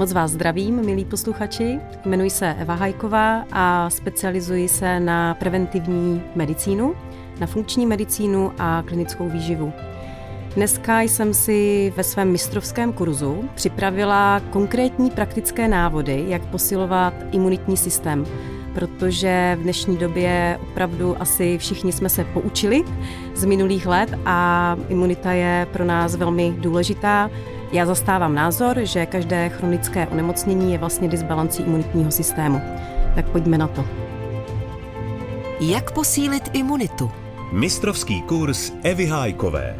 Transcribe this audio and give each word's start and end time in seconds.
Moc 0.00 0.12
vás 0.12 0.30
zdravím, 0.30 0.84
milí 0.84 1.04
posluchači. 1.04 1.80
Jmenuji 2.04 2.30
se 2.30 2.54
Eva 2.58 2.74
Hajková 2.74 3.44
a 3.52 3.90
specializuji 3.90 4.68
se 4.68 5.00
na 5.00 5.34
preventivní 5.34 6.22
medicínu, 6.34 6.94
na 7.40 7.46
funkční 7.46 7.86
medicínu 7.86 8.52
a 8.58 8.82
klinickou 8.86 9.28
výživu. 9.28 9.72
Dneska 10.54 11.00
jsem 11.00 11.34
si 11.34 11.92
ve 11.96 12.04
svém 12.04 12.32
mistrovském 12.32 12.92
kurzu 12.92 13.44
připravila 13.54 14.40
konkrétní 14.50 15.10
praktické 15.10 15.68
návody, 15.68 16.24
jak 16.28 16.46
posilovat 16.46 17.14
imunitní 17.32 17.76
systém, 17.76 18.26
protože 18.74 19.56
v 19.60 19.62
dnešní 19.62 19.96
době 19.96 20.58
opravdu 20.62 21.22
asi 21.22 21.58
všichni 21.58 21.92
jsme 21.92 22.08
se 22.08 22.24
poučili 22.24 22.84
z 23.34 23.44
minulých 23.44 23.86
let 23.86 24.18
a 24.24 24.76
imunita 24.88 25.32
je 25.32 25.66
pro 25.72 25.84
nás 25.84 26.16
velmi 26.16 26.54
důležitá. 26.58 27.30
Já 27.72 27.86
zastávám 27.86 28.34
názor, 28.34 28.78
že 28.82 29.06
každé 29.06 29.48
chronické 29.48 30.06
onemocnění 30.06 30.72
je 30.72 30.78
vlastně 30.78 31.08
disbalancí 31.08 31.62
imunitního 31.62 32.10
systému. 32.10 32.60
Tak 33.14 33.28
pojďme 33.28 33.58
na 33.58 33.68
to. 33.68 33.84
Jak 35.60 35.92
posílit 35.92 36.50
imunitu? 36.52 37.10
Mistrovský 37.52 38.22
kurz 38.22 38.72
Evy 38.82 39.06
Hájkové. 39.06 39.76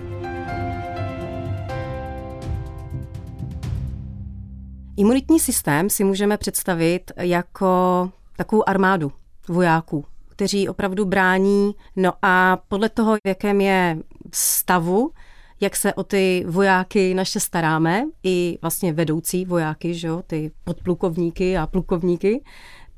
Imunitní 4.96 5.40
systém 5.40 5.90
si 5.90 6.04
můžeme 6.04 6.36
představit 6.36 7.12
jako 7.16 8.10
takovou 8.36 8.68
armádu 8.68 9.12
vojáků, 9.48 10.04
kteří 10.28 10.68
opravdu 10.68 11.04
brání. 11.04 11.72
No 11.96 12.12
a 12.22 12.58
podle 12.68 12.88
toho, 12.88 13.16
v 13.16 13.28
jakém 13.28 13.60
je 13.60 13.98
stavu, 14.32 15.10
jak 15.60 15.76
se 15.76 15.94
o 15.94 16.04
ty 16.04 16.44
vojáky 16.48 17.14
naše 17.14 17.40
staráme, 17.40 18.04
i 18.24 18.58
vlastně 18.62 18.92
vedoucí 18.92 19.44
vojáky, 19.44 19.94
že 19.94 20.08
jo, 20.08 20.22
ty 20.26 20.50
podplukovníky 20.64 21.56
a 21.56 21.66
plukovníky, 21.66 22.44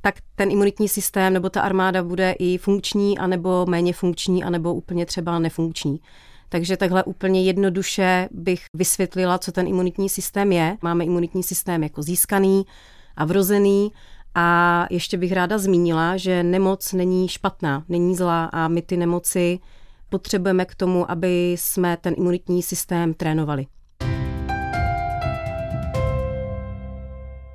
tak 0.00 0.14
ten 0.34 0.50
imunitní 0.50 0.88
systém 0.88 1.32
nebo 1.32 1.50
ta 1.50 1.60
armáda 1.60 2.02
bude 2.02 2.34
i 2.38 2.58
funkční, 2.58 3.18
anebo 3.18 3.66
méně 3.66 3.92
funkční, 3.92 4.44
anebo 4.44 4.74
úplně 4.74 5.06
třeba 5.06 5.38
nefunkční. 5.38 6.00
Takže 6.48 6.76
takhle 6.76 7.04
úplně 7.04 7.42
jednoduše 7.42 8.28
bych 8.32 8.64
vysvětlila, 8.74 9.38
co 9.38 9.52
ten 9.52 9.66
imunitní 9.66 10.08
systém 10.08 10.52
je. 10.52 10.76
Máme 10.82 11.04
imunitní 11.04 11.42
systém 11.42 11.82
jako 11.82 12.02
získaný 12.02 12.66
a 13.16 13.24
vrozený 13.24 13.92
a 14.34 14.86
ještě 14.90 15.16
bych 15.16 15.32
ráda 15.32 15.58
zmínila, 15.58 16.16
že 16.16 16.42
nemoc 16.42 16.92
není 16.92 17.28
špatná, 17.28 17.84
není 17.88 18.16
zlá 18.16 18.44
a 18.44 18.68
my 18.68 18.82
ty 18.82 18.96
nemoci 18.96 19.58
potřebujeme 20.12 20.64
k 20.64 20.74
tomu, 20.74 21.10
aby 21.10 21.52
jsme 21.52 21.96
ten 21.96 22.14
imunitní 22.16 22.62
systém 22.62 23.14
trénovali. 23.14 23.66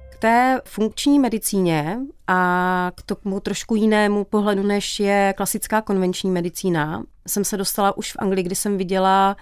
K 0.09 0.19
té 0.19 0.61
funkční 0.65 1.19
medicíně 1.19 1.99
a 2.27 2.91
k 2.95 3.01
tomu 3.01 3.39
trošku 3.39 3.75
jinému 3.75 4.23
pohledu, 4.23 4.63
než 4.63 4.99
je 4.99 5.33
klasická 5.37 5.81
konvenční 5.81 6.31
medicína, 6.31 7.03
jsem 7.27 7.43
se 7.43 7.57
dostala 7.57 7.97
už 7.97 8.13
v 8.13 8.15
Anglii, 8.19 8.43
kdy 8.43 8.55
jsem 8.55 8.77
viděla, 8.77 9.35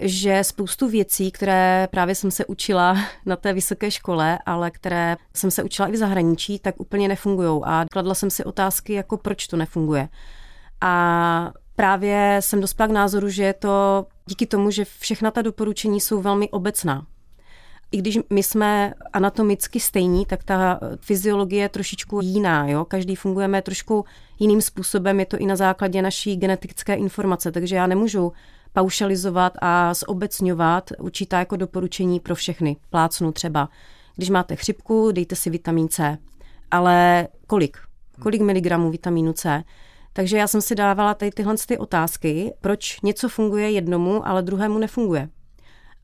že 0.00 0.44
spoustu 0.44 0.88
věcí, 0.88 1.30
které 1.30 1.88
právě 1.90 2.14
jsem 2.14 2.30
se 2.30 2.44
učila 2.44 2.96
na 3.26 3.36
té 3.36 3.52
vysoké 3.52 3.90
škole, 3.90 4.38
ale 4.46 4.70
které 4.70 5.16
jsem 5.34 5.50
se 5.50 5.62
učila 5.62 5.88
i 5.88 5.92
v 5.92 5.96
zahraničí, 5.96 6.58
tak 6.58 6.80
úplně 6.80 7.08
nefungují. 7.08 7.62
A 7.64 7.84
kladla 7.92 8.14
jsem 8.14 8.30
si 8.30 8.44
otázky, 8.44 8.92
jako 8.92 9.16
proč 9.16 9.46
to 9.46 9.56
nefunguje. 9.56 10.08
A 10.80 11.52
právě 11.76 12.36
jsem 12.40 12.60
dospěla 12.60 12.88
k 12.88 12.92
názoru, 12.92 13.28
že 13.28 13.44
je 13.44 13.52
to 13.52 14.06
díky 14.26 14.46
tomu, 14.46 14.70
že 14.70 14.84
všechna 14.84 15.30
ta 15.30 15.42
doporučení 15.42 16.00
jsou 16.00 16.22
velmi 16.22 16.50
obecná. 16.50 17.06
I 17.92 17.96
když 17.96 18.18
my 18.30 18.42
jsme 18.42 18.94
anatomicky 19.12 19.80
stejní, 19.80 20.26
tak 20.26 20.44
ta 20.44 20.80
fyziologie 21.00 21.62
je 21.62 21.68
trošičku 21.68 22.20
jiná. 22.22 22.68
Jo? 22.68 22.84
Každý 22.84 23.16
fungujeme 23.16 23.62
trošku 23.62 24.04
jiným 24.38 24.62
způsobem, 24.62 25.20
je 25.20 25.26
to 25.26 25.36
i 25.36 25.46
na 25.46 25.56
základě 25.56 26.02
naší 26.02 26.36
genetické 26.36 26.94
informace, 26.94 27.52
takže 27.52 27.76
já 27.76 27.86
nemůžu 27.86 28.32
paušalizovat 28.72 29.52
a 29.62 29.94
zobecňovat 29.94 30.90
určitá 30.98 31.38
jako 31.38 31.56
doporučení 31.56 32.20
pro 32.20 32.34
všechny. 32.34 32.76
Plácnu 32.90 33.32
třeba. 33.32 33.68
Když 34.16 34.30
máte 34.30 34.56
chřipku, 34.56 35.12
dejte 35.12 35.36
si 35.36 35.50
vitamin 35.50 35.88
C. 35.88 36.18
Ale 36.70 37.28
kolik? 37.46 37.78
Kolik 38.20 38.40
miligramů 38.40 38.90
vitamínu 38.90 39.32
C? 39.32 39.64
Takže 40.16 40.36
já 40.36 40.46
jsem 40.46 40.60
si 40.60 40.74
dávala 40.74 41.14
tady 41.14 41.30
tyhle 41.30 41.54
ty 41.66 41.78
otázky, 41.78 42.54
proč 42.60 43.00
něco 43.00 43.28
funguje 43.28 43.70
jednomu, 43.70 44.26
ale 44.28 44.42
druhému 44.42 44.78
nefunguje. 44.78 45.28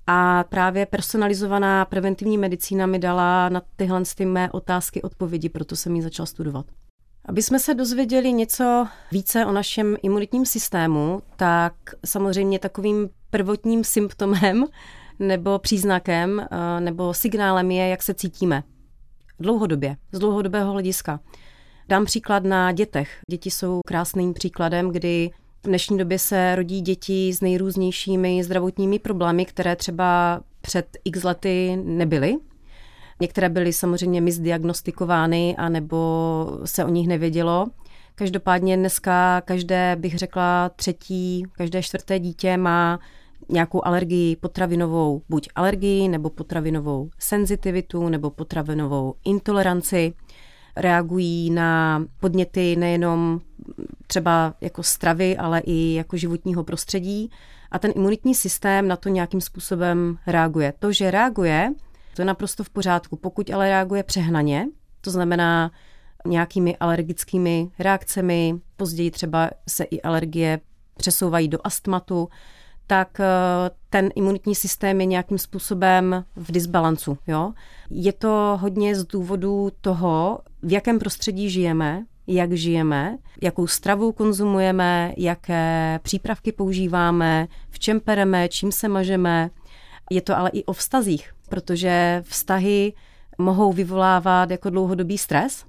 A 0.06 0.44
právě 0.44 0.86
personalizovaná 0.86 1.84
preventivní 1.84 2.38
medicína 2.38 2.86
mi 2.86 2.98
dala 2.98 3.48
na 3.48 3.62
tyhle 3.76 4.02
ty 4.16 4.24
mé 4.24 4.50
otázky 4.50 5.02
odpovědi, 5.02 5.48
proto 5.48 5.76
jsem 5.76 5.96
ji 5.96 6.02
začala 6.02 6.26
studovat. 6.26 6.66
Aby 7.24 7.42
jsme 7.42 7.58
se 7.58 7.74
dozvěděli 7.74 8.32
něco 8.32 8.86
více 9.12 9.46
o 9.46 9.52
našem 9.52 9.96
imunitním 10.02 10.46
systému, 10.46 11.22
tak 11.36 11.74
samozřejmě 12.04 12.58
takovým 12.58 13.08
prvotním 13.30 13.84
symptomem 13.84 14.64
nebo 15.18 15.58
příznakem 15.58 16.40
eh, 16.40 16.80
nebo 16.80 17.14
signálem 17.14 17.70
je, 17.70 17.88
jak 17.88 18.02
se 18.02 18.14
cítíme. 18.14 18.62
Dlouhodobě, 19.40 19.96
z 20.12 20.18
dlouhodobého 20.18 20.72
hlediska. 20.72 21.20
Dám 21.88 22.04
příklad 22.04 22.44
na 22.44 22.72
dětech. 22.72 23.20
Děti 23.30 23.50
jsou 23.50 23.80
krásným 23.86 24.34
příkladem, 24.34 24.90
kdy 24.90 25.30
v 25.62 25.66
dnešní 25.66 25.98
době 25.98 26.18
se 26.18 26.56
rodí 26.56 26.80
děti 26.80 27.32
s 27.32 27.40
nejrůznějšími 27.40 28.44
zdravotními 28.44 28.98
problémy, 28.98 29.44
které 29.44 29.76
třeba 29.76 30.40
před 30.60 30.96
x 31.04 31.22
lety 31.22 31.78
nebyly. 31.84 32.36
Některé 33.20 33.48
byly 33.48 33.72
samozřejmě 33.72 34.20
misdiagnostikovány, 34.20 35.56
anebo 35.58 36.46
se 36.64 36.84
o 36.84 36.88
nich 36.88 37.08
nevědělo. 37.08 37.66
Každopádně 38.14 38.76
dneska 38.76 39.40
každé, 39.40 39.96
bych 39.98 40.18
řekla, 40.18 40.68
třetí, 40.68 41.44
každé 41.52 41.82
čtvrté 41.82 42.18
dítě 42.18 42.56
má 42.56 43.00
nějakou 43.48 43.86
alergii 43.86 44.36
potravinovou, 44.36 45.22
buď 45.28 45.48
alergii, 45.54 46.08
nebo 46.08 46.30
potravinovou 46.30 47.10
senzitivitu, 47.18 48.08
nebo 48.08 48.30
potravinovou 48.30 49.14
intoleranci 49.24 50.14
reagují 50.76 51.50
na 51.50 52.04
podněty 52.20 52.76
nejenom 52.76 53.40
třeba 54.06 54.54
jako 54.60 54.82
stravy, 54.82 55.36
ale 55.36 55.60
i 55.60 55.94
jako 55.94 56.16
životního 56.16 56.64
prostředí 56.64 57.30
a 57.70 57.78
ten 57.78 57.92
imunitní 57.94 58.34
systém 58.34 58.88
na 58.88 58.96
to 58.96 59.08
nějakým 59.08 59.40
způsobem 59.40 60.18
reaguje. 60.26 60.72
To, 60.78 60.92
že 60.92 61.10
reaguje, 61.10 61.72
to 62.14 62.22
je 62.22 62.26
naprosto 62.26 62.64
v 62.64 62.70
pořádku. 62.70 63.16
Pokud 63.16 63.50
ale 63.50 63.68
reaguje 63.68 64.02
přehnaně, 64.02 64.66
to 65.00 65.10
znamená 65.10 65.70
nějakými 66.26 66.76
alergickými 66.76 67.70
reakcemi, 67.78 68.54
později 68.76 69.10
třeba 69.10 69.50
se 69.68 69.84
i 69.84 70.02
alergie 70.02 70.60
přesouvají 70.96 71.48
do 71.48 71.58
astmatu, 71.64 72.28
tak 72.86 73.20
eh, 73.20 73.26
ten 73.90 74.10
imunitní 74.14 74.54
systém 74.54 75.00
je 75.00 75.06
nějakým 75.06 75.38
způsobem 75.38 76.24
v 76.36 76.52
disbalancu. 76.52 77.18
Jo? 77.26 77.52
Je 77.90 78.12
to 78.12 78.58
hodně 78.60 78.94
z 78.94 79.04
důvodu 79.04 79.70
toho, 79.80 80.38
v 80.62 80.72
jakém 80.72 80.98
prostředí 80.98 81.50
žijeme, 81.50 82.04
jak 82.26 82.52
žijeme, 82.52 83.18
jakou 83.42 83.66
stravu 83.66 84.12
konzumujeme, 84.12 85.12
jaké 85.16 86.00
přípravky 86.02 86.52
používáme, 86.52 87.48
v 87.70 87.78
čem 87.78 88.00
pereme, 88.00 88.48
čím 88.48 88.72
se 88.72 88.88
mažeme. 88.88 89.50
Je 90.10 90.20
to 90.20 90.38
ale 90.38 90.50
i 90.52 90.64
o 90.64 90.72
vztazích, 90.72 91.32
protože 91.48 92.22
vztahy 92.26 92.92
mohou 93.38 93.72
vyvolávat 93.72 94.50
jako 94.50 94.70
dlouhodobý 94.70 95.18
stres, 95.18 95.64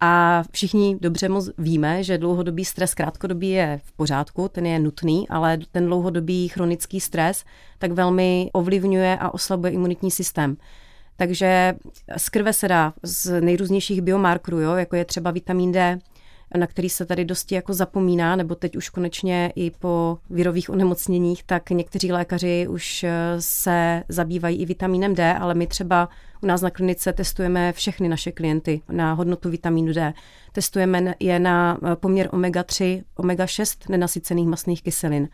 a 0.00 0.42
všichni 0.50 0.98
dobře 1.00 1.28
moc 1.28 1.50
víme, 1.58 2.04
že 2.04 2.18
dlouhodobý 2.18 2.64
stres 2.64 2.94
krátkodobý 2.94 3.50
je 3.50 3.80
v 3.84 3.92
pořádku, 3.92 4.48
ten 4.48 4.66
je 4.66 4.78
nutný, 4.78 5.28
ale 5.28 5.58
ten 5.72 5.86
dlouhodobý 5.86 6.48
chronický 6.48 7.00
stres 7.00 7.44
tak 7.78 7.92
velmi 7.92 8.50
ovlivňuje 8.52 9.18
a 9.20 9.34
oslabuje 9.34 9.72
imunitní 9.72 10.10
systém. 10.10 10.56
Takže 11.16 11.74
z 12.16 12.28
krve 12.28 12.52
se 12.52 12.68
dá 12.68 12.92
z 13.02 13.40
nejrůznějších 13.40 14.02
biomarkerů, 14.02 14.60
jo, 14.60 14.72
jako 14.72 14.96
je 14.96 15.04
třeba 15.04 15.30
vitamin 15.30 15.72
D, 15.72 15.98
na 16.58 16.66
který 16.66 16.88
se 16.88 17.06
tady 17.06 17.24
dosti 17.24 17.54
jako 17.54 17.74
zapomíná, 17.74 18.36
nebo 18.36 18.54
teď 18.54 18.76
už 18.76 18.88
konečně 18.88 19.52
i 19.56 19.70
po 19.70 20.18
virových 20.30 20.70
onemocněních, 20.70 21.42
tak 21.42 21.70
někteří 21.70 22.12
lékaři 22.12 22.66
už 22.68 23.04
eh, 23.04 23.12
se 23.38 24.02
zabývají 24.08 24.58
i 24.58 24.66
vitamínem 24.66 25.14
D, 25.14 25.34
ale 25.34 25.54
my 25.54 25.66
třeba 25.66 26.08
u 26.42 26.46
nás 26.46 26.60
na 26.60 26.70
klinice 26.70 27.12
testujeme 27.12 27.72
všechny 27.72 28.08
naše 28.08 28.32
klienty 28.32 28.82
na 28.92 29.12
hodnotu 29.12 29.50
vitamínu 29.50 29.92
D. 29.92 30.14
Testujeme 30.52 31.14
je 31.20 31.38
na 31.38 31.78
eh, 31.84 31.96
poměr 31.96 32.28
omega-3, 32.32 33.02
omega-6 33.18 33.90
nenasycených 33.90 34.48
masných 34.48 34.82
kyselin. 34.82 35.28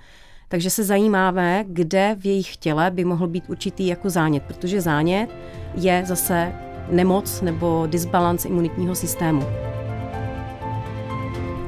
Takže 0.48 0.70
se 0.70 0.84
zajímáme, 0.84 1.64
kde 1.68 2.16
v 2.18 2.26
jejich 2.26 2.56
těle 2.56 2.90
by 2.90 3.04
mohl 3.04 3.26
být 3.26 3.44
určitý 3.48 3.86
jako 3.86 4.10
zánět, 4.10 4.42
protože 4.42 4.80
zánět 4.80 5.30
je 5.74 6.02
zase 6.06 6.52
nemoc 6.90 7.40
nebo 7.40 7.86
disbalans 7.86 8.44
imunitního 8.44 8.94
systému. 8.94 9.42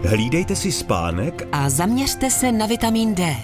Hlídejte 0.07 0.57
si 0.57 0.73
spánek 0.73 1.49
a 1.53 1.71
zaměřte 1.71 2.31
se 2.31 2.53
na 2.53 2.67
vitamin 2.67 3.15
D. 3.15 3.37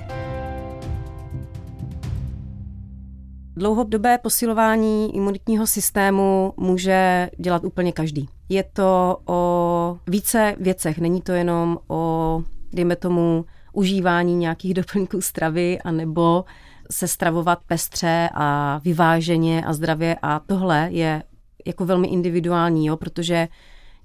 Dlouhodobé 3.57 4.19
posilování 4.19 5.17
imunitního 5.17 5.67
systému 5.67 6.55
může 6.57 7.31
dělat 7.39 7.65
úplně 7.65 7.93
každý. 7.93 8.29
Je 8.49 8.63
to 8.63 9.19
o 9.27 9.99
více 10.09 10.57
věcech, 10.61 10.99
není 10.99 11.21
to 11.21 11.33
jenom 11.33 11.79
o, 11.89 12.43
dejme 12.73 12.97
tomu, 12.97 13.45
užívání 13.73 14.37
nějakých 14.37 14.75
doplňků 14.85 15.21
stravy, 15.21 15.79
anebo 15.85 16.45
se 16.91 17.09
stravovat 17.09 17.59
pestře 17.67 18.29
a 18.35 18.81
vyváženě 18.85 19.65
a 19.67 19.73
zdravě 19.73 20.17
a 20.23 20.39
tohle 20.39 20.89
je 20.91 21.23
jako 21.67 21.85
velmi 21.85 22.09
individuální, 22.09 22.87
jo, 22.87 22.97
protože 22.97 23.49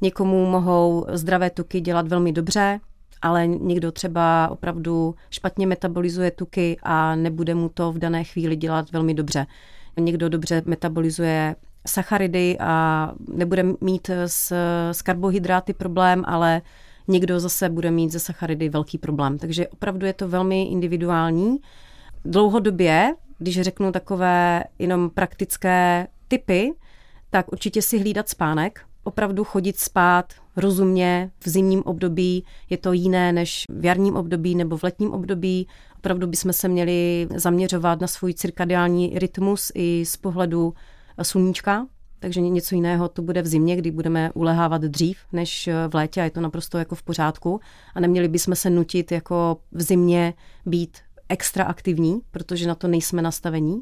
někomu 0.01 0.45
mohou 0.45 1.05
zdravé 1.09 1.49
tuky 1.49 1.81
dělat 1.81 2.07
velmi 2.07 2.31
dobře, 2.31 2.79
ale 3.21 3.47
někdo 3.47 3.91
třeba 3.91 4.47
opravdu 4.51 5.15
špatně 5.29 5.67
metabolizuje 5.67 6.31
tuky 6.31 6.77
a 6.83 7.15
nebude 7.15 7.55
mu 7.55 7.69
to 7.69 7.91
v 7.91 7.97
dané 7.97 8.23
chvíli 8.23 8.55
dělat 8.55 8.91
velmi 8.91 9.13
dobře. 9.13 9.47
Někdo 9.99 10.29
dobře 10.29 10.61
metabolizuje 10.65 11.55
sacharidy 11.87 12.57
a 12.59 13.11
nebude 13.33 13.63
mít 13.81 14.09
s, 14.09 14.53
s 14.91 15.01
karbohydráty 15.01 15.73
problém, 15.73 16.23
ale 16.27 16.61
někdo 17.07 17.39
zase 17.39 17.69
bude 17.69 17.91
mít 17.91 18.11
ze 18.11 18.19
sacharidy 18.19 18.69
velký 18.69 18.97
problém. 18.97 19.37
Takže 19.37 19.67
opravdu 19.67 20.05
je 20.05 20.13
to 20.13 20.27
velmi 20.27 20.63
individuální. 20.63 21.57
Dlouhodobě, 22.25 23.15
když 23.37 23.61
řeknu 23.61 23.91
takové 23.91 24.63
jenom 24.79 25.09
praktické 25.09 26.07
typy, 26.27 26.73
tak 27.29 27.51
určitě 27.51 27.81
si 27.81 27.99
hlídat 27.99 28.29
spánek, 28.29 28.81
opravdu 29.09 29.43
chodit 29.43 29.79
spát 29.79 30.33
rozumně 30.55 31.31
v 31.39 31.49
zimním 31.49 31.83
období, 31.83 32.43
je 32.69 32.77
to 32.77 32.93
jiné 32.93 33.33
než 33.33 33.63
v 33.69 33.85
jarním 33.85 34.15
období 34.15 34.55
nebo 34.55 34.77
v 34.77 34.83
letním 34.83 35.11
období. 35.11 35.67
Opravdu 35.97 36.27
bychom 36.27 36.53
se 36.53 36.67
měli 36.67 37.27
zaměřovat 37.35 38.01
na 38.01 38.07
svůj 38.07 38.33
cirkadiální 38.33 39.19
rytmus 39.19 39.71
i 39.75 40.05
z 40.05 40.17
pohledu 40.17 40.73
sluníčka, 41.21 41.87
takže 42.19 42.41
něco 42.41 42.75
jiného 42.75 43.09
to 43.09 43.21
bude 43.21 43.41
v 43.41 43.47
zimě, 43.47 43.75
kdy 43.75 43.91
budeme 43.91 44.31
ulehávat 44.33 44.81
dřív 44.81 45.17
než 45.31 45.69
v 45.87 45.95
létě 45.95 46.21
a 46.21 46.23
je 46.23 46.31
to 46.31 46.41
naprosto 46.41 46.77
jako 46.77 46.95
v 46.95 47.03
pořádku. 47.03 47.59
A 47.95 47.99
neměli 47.99 48.27
bychom 48.27 48.55
se 48.55 48.69
nutit 48.69 49.11
jako 49.11 49.57
v 49.71 49.81
zimě 49.81 50.33
být 50.65 50.97
extra 51.29 51.63
aktivní, 51.63 52.21
protože 52.31 52.67
na 52.67 52.75
to 52.75 52.87
nejsme 52.87 53.21
nastavení. 53.21 53.81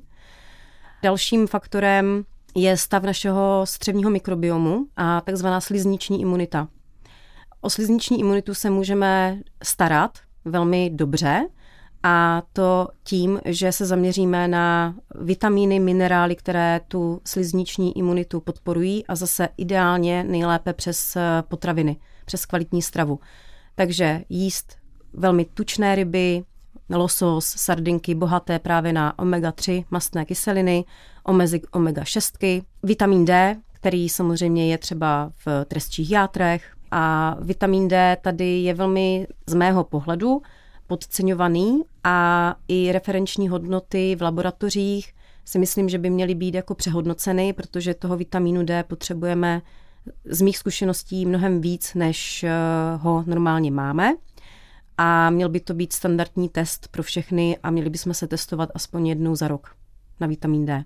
Dalším 1.04 1.48
faktorem 1.48 2.26
je 2.56 2.78
stav 2.78 3.04
našeho 3.04 3.62
střevního 3.64 4.12
mikrobiomu 4.12 4.86
a 4.96 5.22
takzvaná 5.22 5.62
slizniční 5.62 6.22
imunita. 6.22 6.68
O 7.62 7.70
slizniční 7.70 8.20
imunitu 8.20 8.54
se 8.54 8.70
můžeme 8.70 9.40
starat 9.64 10.18
velmi 10.46 10.90
dobře, 10.90 11.48
a 12.04 12.44
to 12.54 12.88
tím, 13.04 13.40
že 13.46 13.72
se 13.72 13.86
zaměříme 13.86 14.48
na 14.48 14.96
vitamíny, 15.16 15.80
minerály, 15.80 16.36
které 16.36 16.82
tu 16.88 17.22
slizniční 17.26 17.98
imunitu 17.98 18.40
podporují 18.40 19.08
a 19.08 19.16
zase 19.16 19.50
ideálně 19.58 20.24
nejlépe 20.24 20.74
přes 20.74 21.18
potraviny, 21.42 21.98
přes 22.26 22.46
kvalitní 22.46 22.82
stravu. 22.82 23.20
Takže 23.76 24.22
jíst 24.30 24.78
velmi 25.14 25.46
tučné 25.46 25.96
ryby, 25.96 26.44
losos, 26.90 27.46
sardinky 27.46 28.16
bohaté 28.16 28.60
právě 28.60 28.94
na 28.94 29.18
omega-3 29.20 29.86
mastné 29.92 30.26
kyseliny, 30.26 30.86
omega-6, 31.28 32.64
vitamin 32.84 33.26
D, 33.26 33.56
který 33.74 34.10
samozřejmě 34.10 34.72
je 34.72 34.78
třeba 34.78 35.32
v 35.46 35.66
trestčích 35.66 36.12
játrech 36.12 36.74
a 36.92 37.36
vitamin 37.42 37.88
D 37.88 38.18
tady 38.22 38.60
je 38.60 38.74
velmi 38.74 39.28
z 39.48 39.54
mého 39.54 39.84
pohledu 39.84 40.42
podceňovaný 40.88 41.82
a 42.04 42.56
i 42.68 42.92
referenční 42.92 43.50
hodnoty 43.50 44.16
v 44.16 44.22
laboratořích 44.22 45.14
si 45.46 45.60
myslím, 45.60 45.90
že 45.90 45.98
by 45.98 46.10
měly 46.10 46.36
být 46.36 46.56
jako 46.56 46.76
přehodnoceny, 46.76 47.54
protože 47.54 47.94
toho 47.94 48.18
vitamínu 48.18 48.64
D 48.64 48.84
potřebujeme 48.84 49.62
z 50.26 50.42
mých 50.42 50.58
zkušeností 50.58 51.26
mnohem 51.26 51.62
víc, 51.62 51.94
než 51.94 52.44
eh, 52.44 52.52
ho 52.98 53.24
normálně 53.28 53.72
máme. 53.72 54.16
A 54.98 55.30
měl 55.30 55.50
by 55.50 55.60
to 55.60 55.74
být 55.74 55.94
standardní 55.94 56.50
test 56.50 56.88
pro 56.88 57.04
všechny 57.04 57.58
a 57.64 57.72
měli 57.72 57.90
bychom 57.90 58.14
se 58.14 58.28
testovat 58.28 58.70
aspoň 58.76 59.08
jednou 59.08 59.36
za 59.36 59.48
rok 59.48 59.76
na 60.20 60.28
vitamin 60.28 60.66
D. 60.66 60.84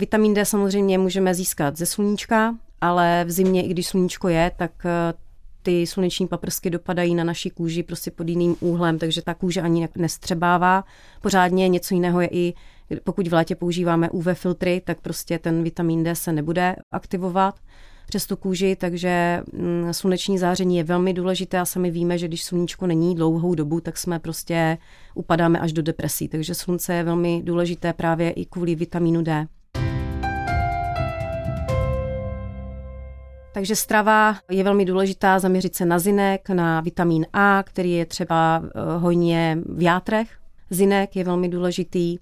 Vitamin 0.00 0.34
D 0.34 0.44
samozřejmě 0.44 0.98
můžeme 0.98 1.34
získat 1.34 1.76
ze 1.76 1.86
sluníčka, 1.86 2.56
ale 2.80 3.24
v 3.24 3.30
zimě, 3.30 3.66
i 3.66 3.68
když 3.68 3.86
sluníčko 3.86 4.28
je, 4.28 4.52
tak 4.56 4.70
eh, 4.84 5.14
ty 5.62 5.86
sluneční 5.86 6.28
paprsky 6.28 6.70
dopadají 6.70 7.14
na 7.14 7.24
naši 7.24 7.50
kůži 7.50 7.82
prostě 7.82 8.10
pod 8.10 8.28
jiným 8.28 8.56
úhlem, 8.60 8.98
takže 8.98 9.22
ta 9.22 9.34
kůže 9.34 9.60
ani 9.60 9.88
nestřebává 9.96 10.84
pořádně. 11.20 11.68
Něco 11.68 11.94
jiného 11.94 12.20
je 12.20 12.28
i, 12.30 12.54
pokud 13.04 13.28
v 13.28 13.32
létě 13.32 13.54
používáme 13.54 14.10
UV 14.10 14.26
filtry, 14.34 14.82
tak 14.84 15.00
prostě 15.00 15.38
ten 15.38 15.62
vitamin 15.62 16.04
D 16.04 16.14
se 16.14 16.32
nebude 16.32 16.76
aktivovat 16.92 17.54
přes 18.06 18.26
tu 18.26 18.36
kůži, 18.36 18.76
takže 18.76 19.42
mm, 19.52 19.92
sluneční 19.92 20.38
záření 20.38 20.76
je 20.76 20.84
velmi 20.84 21.12
důležité 21.12 21.58
a 21.60 21.64
sami 21.64 21.90
víme, 21.90 22.18
že 22.18 22.28
když 22.28 22.44
sluníčko 22.44 22.86
není 22.86 23.14
dlouhou 23.14 23.54
dobu, 23.54 23.80
tak 23.80 23.98
jsme 23.98 24.18
prostě 24.18 24.78
upadáme 25.14 25.58
až 25.58 25.72
do 25.72 25.82
depresí. 25.82 26.28
Takže 26.28 26.54
slunce 26.54 26.94
je 26.94 27.04
velmi 27.04 27.42
důležité 27.44 27.92
právě 27.92 28.30
i 28.30 28.44
kvůli 28.44 28.74
vitamínu 28.74 29.22
D. 29.22 29.46
Takže 33.56 33.76
strava 33.76 34.36
je 34.50 34.64
velmi 34.64 34.84
důležitá, 34.84 35.38
zaměřit 35.38 35.74
se 35.74 35.86
na 35.86 35.98
zinek, 35.98 36.48
na 36.48 36.80
vitamin 36.80 37.26
A, 37.32 37.62
který 37.62 37.92
je 37.92 38.06
třeba 38.06 38.62
eh, 38.64 38.98
hojně 38.98 39.58
v 39.74 39.82
játrech. 39.82 40.38
Zinek 40.70 41.16
je 41.16 41.24
velmi 41.24 41.48
důležitý, 41.48 42.18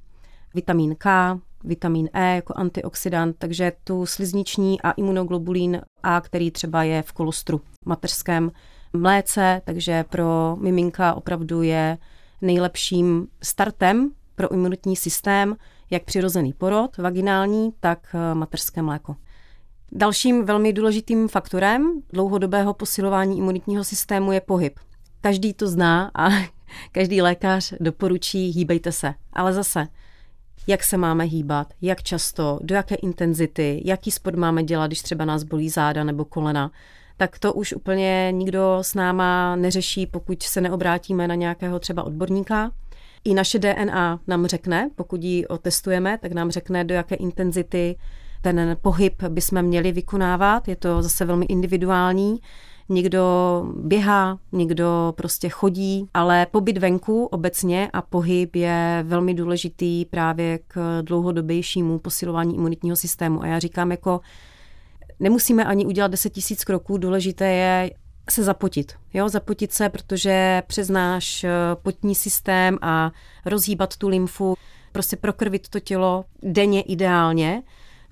vitamin 0.55 0.95
K, 0.99 1.39
vitamin 1.65 2.09
E 2.13 2.35
jako 2.35 2.55
antioxidant, 2.57 3.37
takže 3.39 3.73
tu 3.85 4.07
slizniční 4.07 4.83
a 4.83 4.91
imunoglobulín 4.91 5.81
A, 6.03 6.21
který 6.21 6.51
třeba 6.51 6.83
je 6.83 7.03
v 7.03 7.13
kolostru 7.13 7.61
mateřském 7.85 8.51
mléce, 8.93 9.63
takže 9.65 10.05
pro 10.05 10.57
miminka 10.61 11.15
opravdu 11.15 11.63
je 11.63 11.99
nejlepším 12.43 13.27
startem 13.43 14.11
pro 14.35 14.53
imunitní 14.53 14.97
systém, 14.97 15.57
jak 15.91 16.05
přirozený 16.05 16.53
porod 16.53 16.97
vaginální, 16.97 17.73
tak 17.81 18.15
eh, 18.15 18.35
mateřské 18.35 18.83
mléko. 18.83 19.17
Dalším 19.97 20.45
velmi 20.45 20.73
důležitým 20.73 21.29
faktorem 21.29 22.03
dlouhodobého 22.13 22.75
posilování 22.75 23.39
imunitního 23.39 23.85
systému 23.85 24.33
je 24.33 24.41
pohyb. 24.41 24.79
Každý 25.21 25.55
to 25.55 25.69
zná 25.69 26.11
a 26.15 26.29
každý 26.93 27.23
lékař 27.23 27.75
doporučí 27.81 28.51
hýbejte 28.51 28.93
se. 28.93 29.15
Ale 29.33 29.53
zase, 29.53 29.89
jak 30.67 30.85
se 30.85 30.97
máme 30.97 31.25
hýbat, 31.25 31.75
jak 31.83 32.03
často, 32.03 32.59
do 32.63 32.75
jaké 32.75 32.95
intenzity, 32.95 33.83
jaký 33.85 34.11
sport 34.11 34.37
máme 34.37 34.63
dělat, 34.63 34.87
když 34.87 35.03
třeba 35.03 35.25
nás 35.25 35.43
bolí 35.43 35.71
záda 35.71 36.05
nebo 36.05 36.25
kolena, 36.25 36.71
tak 37.17 37.39
to 37.39 37.53
už 37.53 37.73
úplně 37.73 38.29
nikdo 38.33 38.79
s 38.83 38.95
náma 38.95 39.57
neřeší, 39.57 40.07
pokud 40.07 40.43
se 40.43 40.61
neobrátíme 40.61 41.29
na 41.29 41.35
nějakého 41.35 41.79
třeba 41.79 42.03
odborníka. 42.03 42.71
I 43.25 43.35
naše 43.35 43.59
DNA 43.59 44.21
nám 44.27 44.47
řekne, 44.47 44.91
pokud 44.95 45.23
ji 45.23 45.47
otestujeme, 45.47 46.19
tak 46.19 46.33
nám 46.33 46.51
řekne, 46.51 46.85
do 46.85 46.95
jaké 46.95 47.15
intenzity 47.15 47.97
ten 48.45 48.77
pohyb 48.83 49.23
bychom 49.23 49.63
měli 49.63 49.93
vykonávat. 49.93 50.69
Je 50.69 50.77
to 50.77 51.03
zase 51.03 51.25
velmi 51.25 51.45
individuální. 51.45 52.41
Někdo 52.89 53.23
běhá, 53.77 54.39
někdo 54.53 55.15
prostě 55.17 55.49
chodí, 55.49 56.09
ale 56.15 56.47
pobyt 56.51 56.79
venku 56.79 57.25
obecně 57.27 57.91
a 57.93 58.03
pohyb 58.03 58.57
je 58.57 59.05
velmi 59.07 59.35
důležitý 59.35 60.05
právě 60.05 60.59
k 60.69 61.03
dlouhodobějšímu 61.03 61.99
posilování 61.99 62.55
imunitního 62.55 62.97
systému. 62.97 63.43
A 63.43 63.47
já 63.47 63.59
říkám 63.59 63.91
jako, 63.91 64.21
nemusíme 65.21 65.65
ani 65.65 65.87
udělat 65.87 66.11
10 66.11 66.31
tisíc 66.31 66.65
kroků, 66.65 66.99
důležité 66.99 67.53
je 67.53 67.91
se 68.31 68.43
zapotit. 68.43 68.93
Jo, 69.15 69.29
zapotit 69.29 69.73
se, 69.73 69.89
protože 69.89 70.63
přes 70.67 70.89
náš 70.89 71.45
eh, 71.45 71.51
potní 71.83 72.15
systém 72.15 72.79
a 72.83 73.13
rozhýbat 73.47 73.97
tu 73.97 74.09
lymfu, 74.09 74.55
prostě 74.93 75.17
prokrvit 75.17 75.69
to 75.69 75.81
tělo 75.81 76.25
denně 76.43 76.83
ideálně, 76.83 77.63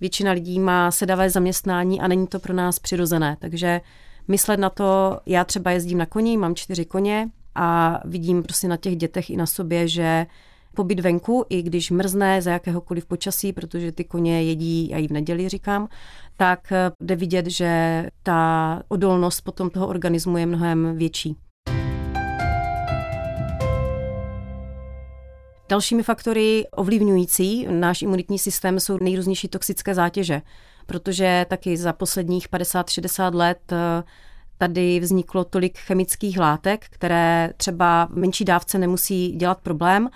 většina 0.03 0.33
lidí 0.33 0.61
má 0.61 0.91
sedavé 0.91 1.31
zaměstnání 1.31 2.01
a 2.01 2.09
není 2.09 2.27
to 2.27 2.39
pro 2.39 2.55
nás 2.55 2.79
přirozené. 2.79 3.37
Takže 3.41 3.81
myslet 4.29 4.61
na 4.61 4.71
to, 4.71 5.21
já 5.27 5.45
třeba 5.45 5.71
jezdím 5.71 5.99
na 5.99 6.07
koni, 6.07 6.37
mám 6.37 6.55
čtyři 6.55 6.85
koně 6.85 7.29
a 7.55 7.99
vidím 8.05 8.43
prostě 8.43 8.69
na 8.69 8.77
těch 8.77 8.97
dětech 8.97 9.31
i 9.31 9.37
na 9.37 9.47
sobě, 9.47 9.89
že 9.89 10.27
pobyt 10.75 11.01
venku, 11.01 11.45
i 11.49 11.63
když 11.63 11.91
mrzne 11.91 12.43
za 12.43 12.51
jakéhokoliv 12.51 13.07
počasí, 13.07 13.53
protože 13.53 13.93
ty 13.93 14.05
koně 14.05 14.43
jedí, 14.43 14.91
já 14.91 14.99
i 14.99 15.09
v 15.09 15.11
neděli 15.13 15.49
říkám, 15.49 15.89
tak 16.37 16.73
jde 17.01 17.17
vidět, 17.17 17.47
že 17.47 18.07
ta 18.23 18.83
odolnost 18.89 19.41
potom 19.41 19.71
toho 19.71 19.87
organismu 19.87 20.37
je 20.37 20.47
mnohem 20.47 20.97
větší. 20.97 21.37
Dalšími 25.73 26.03
faktory 26.03 26.67
ovlivňující 26.71 27.67
náš 27.71 28.03
imunitní 28.03 28.39
systém 28.39 28.81
jsou 28.81 28.99
nejrůznější 29.01 29.49
toxické 29.49 29.95
zátěže, 29.95 30.43
protože 30.87 31.47
taky 31.49 31.77
za 31.77 31.93
posledních 31.93 32.49
50-60 32.49 33.35
let 33.35 33.73
eh, 33.73 34.03
tady 34.59 35.01
vzniklo 35.01 35.45
tolik 35.45 35.79
chemických 35.79 36.39
látek, 36.39 36.87
které 36.91 37.53
třeba 37.57 38.09
menší 38.11 38.45
dávce 38.45 38.79
nemusí 38.79 39.33
dělat 39.33 39.61
problém, 39.61 40.09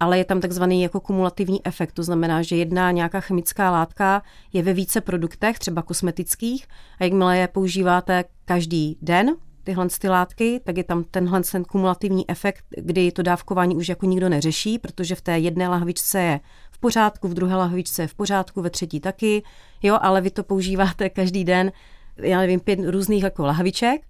ale 0.00 0.18
je 0.18 0.24
tam 0.24 0.40
takzvaný 0.40 0.82
jako 0.82 1.00
kumulativní 1.00 1.66
efekt. 1.66 1.92
To 1.92 2.02
znamená, 2.02 2.42
že 2.42 2.56
jedna 2.56 2.90
nějaká 2.90 3.20
chemická 3.20 3.70
látka 3.70 4.22
je 4.52 4.62
ve 4.62 4.72
více 4.72 5.00
produktech, 5.00 5.58
třeba 5.58 5.82
kosmetických, 5.82 6.66
a 7.00 7.04
jakmile 7.04 7.38
je 7.38 7.48
používáte 7.48 8.24
každý 8.44 8.98
den, 9.02 9.36
tyhle 9.64 9.88
ty 10.00 10.08
látky, 10.08 10.60
tak 10.64 10.76
je 10.76 10.84
tam 10.84 11.04
tenhle 11.04 11.42
ten 11.42 11.64
kumulativní 11.64 12.30
efekt, 12.30 12.64
kdy 12.76 13.12
to 13.12 13.22
dávkování 13.22 13.76
už 13.76 13.88
jako 13.88 14.06
nikdo 14.06 14.28
neřeší, 14.28 14.78
protože 14.78 15.14
v 15.14 15.20
té 15.20 15.38
jedné 15.38 15.68
lahvičce 15.68 16.20
je 16.20 16.40
v 16.72 16.78
pořádku, 16.78 17.28
v 17.28 17.34
druhé 17.34 17.56
lahvičce 17.56 18.02
je 18.02 18.08
v 18.08 18.14
pořádku, 18.14 18.62
ve 18.62 18.70
třetí 18.70 19.00
taky, 19.00 19.42
jo, 19.82 19.98
ale 20.00 20.20
vy 20.20 20.30
to 20.30 20.42
používáte 20.42 21.10
každý 21.10 21.44
den, 21.44 21.72
já 22.16 22.38
nevím, 22.38 22.60
pět 22.60 22.78
různých 22.86 23.22
jako 23.22 23.46
lahviček 23.46 24.02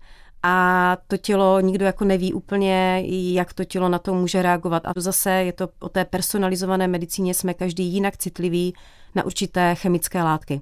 a 0.42 0.96
to 1.06 1.16
tělo 1.16 1.60
nikdo 1.60 1.84
jako 1.84 2.04
neví 2.04 2.32
úplně, 2.32 3.02
jak 3.34 3.52
to 3.52 3.64
tělo 3.64 3.88
na 3.88 3.98
to 3.98 4.14
může 4.14 4.42
reagovat. 4.42 4.82
A 4.86 4.94
to 4.94 5.00
zase 5.00 5.30
je 5.30 5.52
to 5.52 5.68
o 5.80 5.88
té 5.88 6.04
personalizované 6.04 6.88
medicíně, 6.88 7.34
jsme 7.34 7.54
každý 7.54 7.84
jinak 7.84 8.16
citlivý 8.16 8.74
na 9.14 9.24
určité 9.24 9.74
chemické 9.74 10.22
látky. 10.22 10.60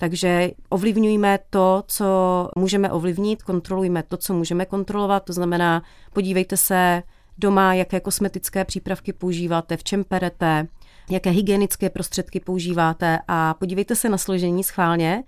Takže 0.00 0.50
ovlivňujeme 0.68 1.38
to, 1.50 1.82
co 1.86 2.48
můžeme 2.56 2.90
ovlivnit, 2.90 3.42
kontrolujeme 3.42 4.02
to, 4.02 4.16
co 4.16 4.34
můžeme 4.34 4.66
kontrolovat, 4.66 5.24
to 5.24 5.32
znamená, 5.32 5.82
podívejte 6.12 6.56
se 6.56 7.02
doma, 7.38 7.74
jaké 7.74 8.00
kosmetické 8.00 8.64
přípravky 8.64 9.12
používáte, 9.12 9.76
v 9.76 9.84
čem 9.84 10.04
perete, 10.04 10.66
jaké 11.10 11.30
hygienické 11.30 11.90
prostředky 11.90 12.40
používáte 12.40 13.18
a 13.28 13.54
podívejte 13.54 13.96
se 13.96 14.08
na 14.08 14.18
složení 14.18 14.64
schválně 14.64 15.24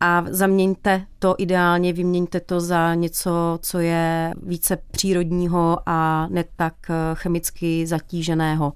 a 0.00 0.24
zaměňte 0.28 1.06
to 1.18 1.34
ideálně, 1.38 1.92
vyměňte 1.92 2.40
to 2.40 2.60
za 2.60 2.94
něco, 2.94 3.58
co 3.62 3.78
je 3.78 4.34
více 4.42 4.76
přírodního 4.90 5.78
a 5.86 6.26
ne 6.30 6.44
tak 6.56 6.74
chemicky 7.14 7.86
zatíženého. 7.86 8.72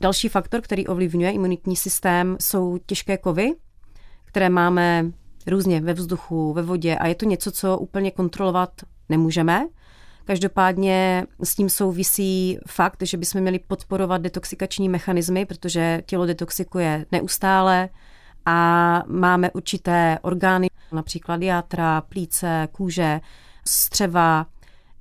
Další 0.00 0.28
faktor, 0.28 0.60
který 0.60 0.86
ovlivňuje 0.86 1.30
imunitní 1.30 1.76
systém, 1.76 2.36
jsou 2.40 2.78
těžké 2.86 3.18
kovy, 3.18 3.52
které 4.36 4.48
máme 4.48 5.12
různě 5.46 5.80
ve 5.80 5.94
vzduchu, 5.94 6.52
ve 6.52 6.62
vodě 6.62 6.96
a 6.96 7.06
je 7.06 7.14
to 7.14 7.24
něco, 7.24 7.50
co 7.50 7.78
úplně 7.78 8.10
kontrolovat 8.10 8.70
nemůžeme. 9.08 9.66
Každopádně 10.24 11.26
s 11.42 11.54
tím 11.54 11.68
souvisí 11.68 12.58
fakt, 12.68 13.02
že 13.02 13.16
bychom 13.16 13.40
měli 13.40 13.58
podporovat 13.58 14.20
detoxikační 14.20 14.88
mechanismy, 14.88 15.46
protože 15.46 16.02
tělo 16.06 16.26
detoxikuje 16.26 17.06
neustále 17.12 17.88
a 18.46 19.02
máme 19.06 19.50
určité 19.50 20.18
orgány, 20.22 20.68
například 20.92 21.42
játra, 21.42 22.00
plíce, 22.00 22.68
kůže, 22.72 23.20
střeva, 23.66 24.46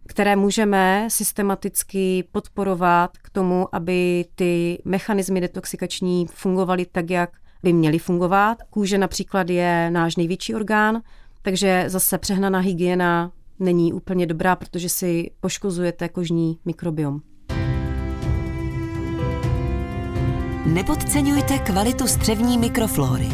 které 0.07 0.35
můžeme 0.35 1.07
systematicky 1.11 2.23
podporovat 2.31 3.17
k 3.17 3.29
tomu, 3.29 3.75
aby 3.75 4.25
ty 4.35 4.81
mechanismy 4.85 5.41
detoxikační 5.41 6.27
fungovaly 6.27 6.85
tak, 6.85 7.09
jak 7.09 7.29
by 7.63 7.73
měly 7.73 7.99
fungovat. 7.99 8.57
Kůže 8.69 8.97
například 8.97 9.49
je 9.49 9.91
náš 9.91 10.15
největší 10.15 10.55
orgán, 10.55 11.01
takže 11.41 11.83
zase 11.87 12.17
přehnaná 12.17 12.59
hygiena 12.59 13.31
není 13.59 13.93
úplně 13.93 14.25
dobrá, 14.25 14.55
protože 14.55 14.89
si 14.89 15.31
poškozujete 15.39 16.09
kožní 16.09 16.59
mikrobiom. 16.65 17.21
Nepodceňujte 20.65 21.57
kvalitu 21.57 22.07
střevní 22.07 22.57
mikroflóry. 22.57 23.27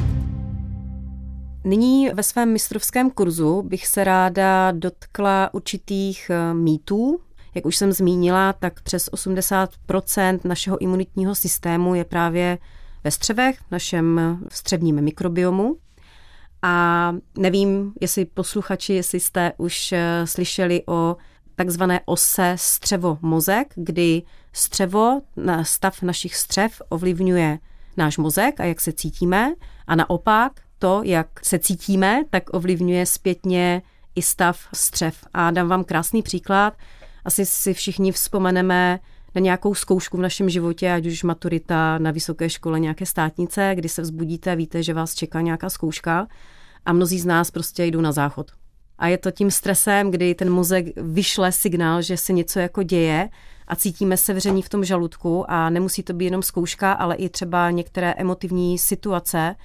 Nyní 1.63 2.09
ve 2.09 2.23
svém 2.23 2.53
mistrovském 2.53 3.11
kurzu 3.11 3.61
bych 3.61 3.87
se 3.87 4.03
ráda 4.03 4.71
dotkla 4.71 5.49
určitých 5.53 6.29
eh, 6.29 6.53
mýtů. 6.53 7.19
Jak 7.55 7.65
už 7.65 7.75
jsem 7.75 7.91
zmínila, 7.91 8.53
tak 8.53 8.81
přes 8.81 9.09
80% 9.11 10.39
našeho 10.43 10.81
imunitního 10.81 11.35
systému 11.35 11.95
je 11.95 12.05
právě 12.05 12.57
ve 13.03 13.11
střevech, 13.11 13.59
v 13.59 13.71
našem 13.71 14.39
střevním 14.51 15.01
mikrobiomu. 15.01 15.77
A 16.61 17.15
nevím, 17.37 17.93
jestli 18.01 18.25
posluchači, 18.25 18.93
jestli 18.93 19.19
jste 19.19 19.53
už 19.57 19.91
eh, 19.91 20.27
slyšeli 20.27 20.83
o 20.87 21.17
takzvané 21.55 22.01
ose 22.05 22.55
střevo-mozek, 22.55 23.65
kdy 23.75 24.23
střevo, 24.53 25.21
stav 25.63 26.01
našich 26.01 26.35
střev 26.35 26.81
ovlivňuje 26.89 27.59
náš 27.97 28.17
mozek 28.17 28.59
a 28.59 28.65
jak 28.65 28.81
se 28.81 28.93
cítíme 28.93 29.53
a 29.87 29.95
naopak 29.95 30.51
to, 30.79 31.01
jak 31.03 31.45
se 31.45 31.59
cítíme, 31.59 32.23
tak 32.29 32.43
ovlivňuje 32.53 33.05
zpětně 33.05 33.81
i 34.15 34.21
stav 34.21 34.59
střev. 34.73 35.25
A 35.33 35.51
dám 35.51 35.67
vám 35.67 35.83
krásný 35.83 36.21
příklad. 36.21 36.73
Asi 37.25 37.45
si 37.45 37.73
všichni 37.73 38.11
vzpomeneme 38.11 38.99
na 39.35 39.41
nějakou 39.41 39.75
zkoušku 39.75 40.17
v 40.17 40.21
našem 40.21 40.49
životě, 40.49 40.91
ať 40.91 41.05
už 41.05 41.23
maturita 41.23 41.97
na 41.97 42.11
vysoké 42.11 42.49
škole, 42.49 42.79
nějaké 42.79 43.05
státnice, 43.05 43.71
kdy 43.75 43.89
se 43.89 44.01
vzbudíte, 44.01 44.55
víte, 44.55 44.83
že 44.83 44.93
vás 44.93 45.15
čeká 45.15 45.41
nějaká 45.41 45.69
zkouška 45.69 46.27
a 46.85 46.93
mnozí 46.93 47.19
z 47.19 47.25
nás 47.25 47.51
prostě 47.51 47.85
jdou 47.85 48.01
na 48.01 48.11
záchod. 48.11 48.51
A 48.97 49.07
je 49.07 49.17
to 49.17 49.31
tím 49.31 49.51
stresem, 49.51 50.11
kdy 50.11 50.35
ten 50.35 50.49
mozek 50.49 50.85
vyšle 50.97 51.51
signál, 51.51 52.01
že 52.01 52.17
se 52.17 52.33
něco 52.33 52.59
jako 52.59 52.83
děje 52.83 53.29
a 53.67 53.75
cítíme 53.75 54.17
se 54.17 54.33
vření 54.33 54.61
v 54.61 54.69
tom 54.69 54.85
žaludku 54.85 55.51
a 55.51 55.69
nemusí 55.69 56.03
to 56.03 56.13
být 56.13 56.25
jenom 56.25 56.43
zkouška, 56.43 56.91
ale 56.91 57.15
i 57.15 57.29
třeba 57.29 57.71
některé 57.71 58.13
emotivní 58.13 58.77
situace, 58.77 59.55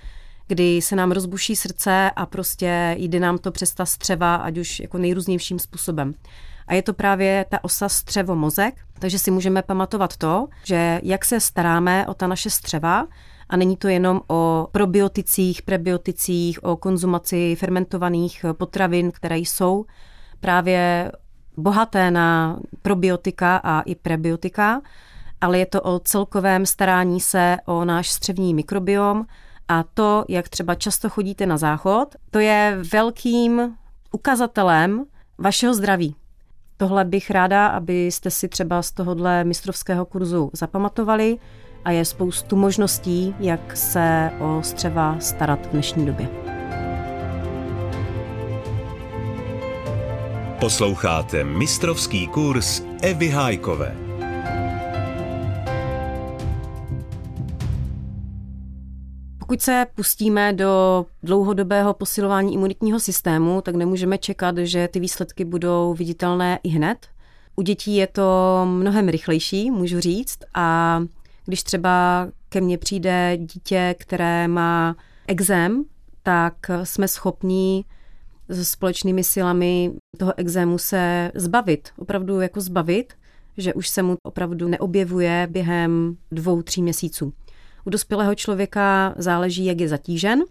kdy 0.46 0.82
se 0.82 0.96
nám 0.96 1.12
rozbuší 1.12 1.56
srdce 1.56 2.10
a 2.16 2.26
prostě 2.26 2.94
jde 2.98 3.20
nám 3.20 3.38
to 3.38 3.52
přes 3.52 3.74
ta 3.74 3.86
střeva, 3.86 4.36
ať 4.36 4.58
už 4.58 4.80
jako 4.80 4.98
nejrůznějším 4.98 5.58
způsobem. 5.58 6.14
A 6.68 6.74
je 6.74 6.82
to 6.82 6.94
právě 6.94 7.46
ta 7.48 7.64
osa 7.64 7.88
střevo-mozek, 7.88 8.72
takže 8.98 9.18
si 9.18 9.30
můžeme 9.30 9.62
pamatovat 9.62 10.16
to, 10.16 10.48
že 10.64 11.00
jak 11.02 11.24
se 11.24 11.40
staráme 11.40 12.06
o 12.06 12.14
ta 12.14 12.26
naše 12.26 12.50
střeva, 12.50 13.06
a 13.48 13.56
není 13.56 13.76
to 13.76 13.88
jenom 13.88 14.20
o 14.28 14.68
probioticích, 14.72 15.62
prebioticích, 15.62 16.64
o 16.64 16.76
konzumaci 16.76 17.56
fermentovaných 17.56 18.44
potravin, 18.52 19.10
které 19.12 19.38
jsou 19.38 19.84
právě 20.40 21.12
bohaté 21.56 22.10
na 22.10 22.58
probiotika 22.82 23.56
a 23.56 23.80
i 23.80 23.94
prebiotika, 23.94 24.80
ale 25.40 25.58
je 25.58 25.66
to 25.66 25.82
o 25.82 25.98
celkovém 25.98 26.66
starání 26.66 27.20
se 27.20 27.56
o 27.64 27.84
náš 27.84 28.10
střevní 28.10 28.54
mikrobiom 28.54 29.26
a 29.68 29.82
to, 29.94 30.24
jak 30.28 30.48
třeba 30.48 30.74
často 30.74 31.10
chodíte 31.10 31.46
na 31.46 31.56
záchod, 31.56 32.14
to 32.30 32.38
je 32.38 32.78
velkým 32.92 33.76
ukazatelem 34.12 35.04
vašeho 35.38 35.74
zdraví. 35.74 36.16
Tohle 36.76 37.04
bych 37.04 37.30
ráda, 37.30 37.66
abyste 37.66 38.30
si 38.30 38.48
třeba 38.48 38.82
z 38.82 38.92
tohohle 38.92 39.44
mistrovského 39.44 40.06
kurzu 40.06 40.50
zapamatovali 40.52 41.38
a 41.84 41.90
je 41.90 42.04
spoustu 42.04 42.56
možností, 42.56 43.34
jak 43.40 43.76
se 43.76 44.30
o 44.40 44.62
střeva 44.62 45.16
starat 45.20 45.66
v 45.66 45.70
dnešní 45.70 46.06
době. 46.06 46.28
Posloucháte 50.60 51.44
mistrovský 51.44 52.26
kurz 52.26 52.82
Evy 53.02 53.28
Hájkové. 53.28 54.05
Pokud 59.46 59.60
se 59.62 59.86
pustíme 59.94 60.52
do 60.52 61.06
dlouhodobého 61.22 61.94
posilování 61.94 62.54
imunitního 62.54 63.00
systému, 63.00 63.60
tak 63.60 63.74
nemůžeme 63.74 64.18
čekat, 64.18 64.58
že 64.58 64.88
ty 64.88 65.00
výsledky 65.00 65.44
budou 65.44 65.94
viditelné 65.94 66.58
i 66.62 66.68
hned. 66.68 67.06
U 67.56 67.62
dětí 67.62 67.96
je 67.96 68.06
to 68.06 68.62
mnohem 68.64 69.08
rychlejší, 69.08 69.70
můžu 69.70 70.00
říct, 70.00 70.38
a 70.54 71.00
když 71.44 71.62
třeba 71.62 72.28
ke 72.48 72.60
mně 72.60 72.78
přijde 72.78 73.36
dítě, 73.36 73.94
které 73.98 74.48
má 74.48 74.96
exém, 75.26 75.84
tak 76.22 76.54
jsme 76.84 77.08
schopní 77.08 77.84
s 78.48 78.68
společnými 78.68 79.24
silami 79.24 79.92
toho 80.18 80.32
exému 80.36 80.78
se 80.78 81.32
zbavit, 81.34 81.88
opravdu 81.98 82.40
jako 82.40 82.60
zbavit, 82.60 83.14
že 83.56 83.74
už 83.74 83.88
se 83.88 84.02
mu 84.02 84.16
opravdu 84.22 84.68
neobjevuje 84.68 85.48
během 85.50 86.16
dvou, 86.30 86.62
tří 86.62 86.82
měsíců. 86.82 87.32
U 87.86 87.90
dospělého 87.90 88.34
člověka 88.34 89.14
záleží, 89.18 89.64
jak 89.64 89.80
je 89.80 89.88
zatížen, 89.88 90.42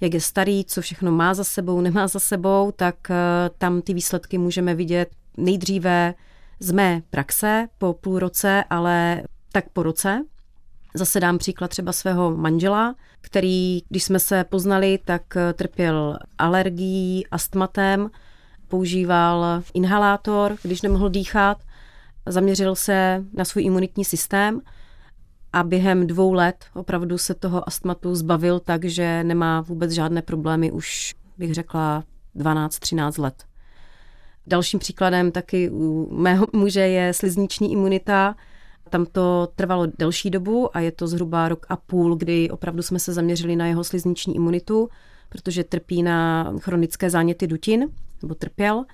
jak 0.00 0.14
je 0.14 0.20
starý, 0.20 0.64
co 0.64 0.80
všechno 0.82 1.12
má 1.12 1.34
za 1.34 1.44
sebou, 1.44 1.80
nemá 1.80 2.08
za 2.08 2.18
sebou, 2.18 2.72
tak 2.76 3.10
eh, 3.10 3.14
tam 3.58 3.82
ty 3.82 3.94
výsledky 3.94 4.38
můžeme 4.38 4.74
vidět 4.74 5.10
nejdříve 5.36 6.14
z 6.60 6.72
mé 6.72 7.02
praxe 7.10 7.68
po 7.78 7.92
půl 7.92 8.18
roce, 8.18 8.64
ale 8.70 9.22
tak 9.52 9.68
po 9.68 9.82
roce. 9.82 10.24
Zase 10.94 11.20
dám 11.20 11.38
příklad 11.38 11.68
třeba 11.68 11.92
svého 11.92 12.36
manžela, 12.36 12.94
který, 13.20 13.80
když 13.88 14.04
jsme 14.04 14.18
se 14.18 14.44
poznali, 14.44 14.98
tak 15.04 15.36
eh, 15.36 15.52
trpěl 15.52 16.18
alergií, 16.38 17.26
astmatem, 17.26 18.10
používal 18.68 19.62
inhalátor, 19.74 20.56
když 20.62 20.82
nemohl 20.82 21.08
dýchat, 21.08 21.58
zaměřil 22.26 22.74
se 22.74 23.24
na 23.32 23.44
svůj 23.44 23.64
imunitní 23.64 24.04
systém– 24.04 24.60
a 25.52 25.62
během 25.62 26.06
dvou 26.06 26.32
let 26.32 26.64
opravdu 26.74 27.18
se 27.18 27.34
toho 27.34 27.68
astmatu 27.68 28.14
zbavil 28.14 28.60
tak, 28.60 28.84
že 28.84 29.24
nemá 29.24 29.60
vůbec 29.60 29.90
žádné 29.90 30.22
problémy 30.22 30.72
už, 30.72 31.14
bych 31.38 31.54
řekla, 31.54 32.04
12-13 32.36 33.22
let. 33.22 33.44
Dalším 34.46 34.80
příkladem 34.80 35.32
taky 35.32 35.70
u 35.70 36.08
mého 36.14 36.46
muže 36.52 36.80
je 36.80 37.14
slizniční 37.14 37.72
imunita. 37.72 38.36
Tam 38.90 39.06
to 39.06 39.48
trvalo 39.56 39.86
delší 39.98 40.30
dobu 40.30 40.76
a 40.76 40.80
je 40.80 40.92
to 40.92 41.06
zhruba 41.06 41.48
rok 41.48 41.66
a 41.68 41.76
půl, 41.76 42.16
kdy 42.16 42.50
opravdu 42.50 42.82
jsme 42.82 42.98
se 42.98 43.12
zaměřili 43.12 43.56
na 43.56 43.66
jeho 43.66 43.84
slizniční 43.84 44.36
imunitu, 44.36 44.88
protože 45.28 45.64
trpí 45.64 46.02
na 46.02 46.52
chronické 46.60 47.10
záněty 47.10 47.46
dutin, 47.46 47.88
nebo 48.22 48.34
trpěl. 48.34 48.84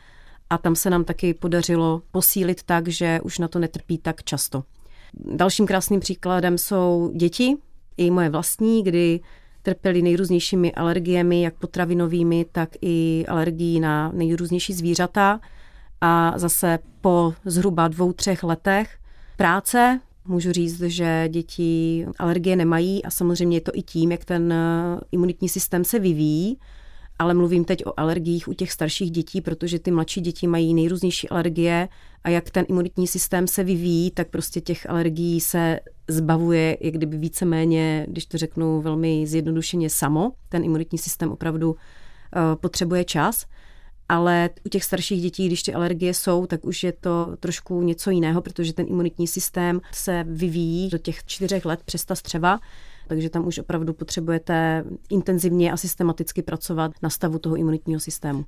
A 0.51 0.59
tam 0.59 0.77
se 0.77 0.91
nám 0.91 1.05
taky 1.05 1.35
podařilo 1.35 2.03
posílit 2.11 2.63
tak, 2.63 2.89
že 2.89 3.21
už 3.23 3.39
na 3.39 3.49
to 3.49 3.59
netrpí 3.59 3.99
tak 3.99 4.25
často. 4.25 4.65
Dalším 5.35 5.67
krásným 5.67 6.01
příkladem 6.01 6.59
jsou 6.59 7.13
děti, 7.15 7.57
i 7.97 8.11
moje 8.11 8.31
vlastní, 8.31 8.83
kdy 8.83 9.21
trpěli 9.63 10.03
nejrůznějšími 10.03 10.73
alergiemi, 10.73 11.43
jak 11.43 11.55
potravinovými, 11.55 12.47
tak 12.53 12.69
i 12.83 13.25
alergií 13.29 13.81
na 13.81 14.13
nejrůznější 14.15 14.73
zvířata. 14.73 15.41
A 16.01 16.33
zase 16.37 16.79
po 17.01 17.35
zhruba 17.45 17.89
dvou, 17.89 18.13
třech 18.13 18.43
letech 18.43 18.99
práce 19.37 20.01
můžu 20.25 20.53
říct, 20.53 20.81
že 20.81 21.29
děti 21.29 22.07
alergie 22.19 22.57
nemají 22.57 23.05
a 23.05 23.11
samozřejmě 23.11 23.57
je 23.57 23.61
to 23.61 23.73
i 23.75 23.83
tím, 23.83 24.13
jak 24.13 24.25
ten 24.25 24.55
imunitní 25.13 25.49
systém 25.49 25.85
se 25.85 25.99
vyvíjí 25.99 26.59
ale 27.19 27.35
mluvím 27.35 27.65
teď 27.65 27.87
o 27.87 28.01
alergiích 28.01 28.49
u 28.49 28.53
těch 28.53 28.73
starších 28.73 29.11
dětí, 29.11 29.41
protože 29.41 29.79
ty 29.79 29.91
mladší 29.91 30.21
děti 30.21 30.47
mají 30.47 30.75
nejrůznější 30.75 31.29
alergie 31.29 31.89
a 32.25 32.29
jak 32.29 32.51
ten 32.51 32.65
imunitní 32.69 33.07
systém 33.07 33.47
se 33.47 33.65
vyvíjí, 33.65 34.11
tak 34.11 34.29
prostě 34.29 34.61
těch 34.61 34.91
alergií 34.91 35.41
se 35.41 35.81
zbavuje, 36.09 36.77
jak 36.81 36.95
kdyby 36.95 37.19
víceméně, 37.19 38.07
když 38.09 38.27
to 38.27 38.39
řeknu 38.39 38.81
velmi 38.81 39.27
zjednodušeně, 39.27 39.91
samo. 39.91 40.33
Ten 40.49 40.65
imunitní 40.65 40.99
systém 40.99 41.33
opravdu 41.33 41.71
uh, 41.71 41.77
potřebuje 42.55 43.05
čas. 43.05 43.47
Ale 44.09 44.51
u 44.67 44.69
těch 44.69 44.85
starších 44.85 45.23
dětí, 45.23 45.47
když 45.47 45.63
ty 45.63 45.75
alergie 45.75 46.15
jsou, 46.15 46.47
tak 46.47 46.65
už 46.65 46.83
je 46.83 46.93
to 46.93 47.37
trošku 47.41 47.83
něco 47.83 48.11
jiného, 48.11 48.43
protože 48.43 48.73
ten 48.73 48.87
imunitní 48.89 49.27
systém 49.27 49.81
se 49.93 50.25
vyvíjí 50.29 50.89
do 50.89 50.99
těch 50.99 51.25
čtyřech 51.25 51.65
let 51.65 51.81
přes 51.85 52.05
ta 52.05 52.15
střeva 52.15 52.61
takže 53.07 53.31
tam 53.31 53.47
už 53.47 53.59
opravdu 53.59 53.93
potřebujete 53.93 54.85
intenzivně 55.11 55.73
a 55.73 55.77
systematicky 55.77 56.43
pracovat 56.43 56.93
na 57.03 57.11
stavu 57.11 57.39
toho 57.39 57.57
imunitního 57.57 58.01
systému. 58.01 58.45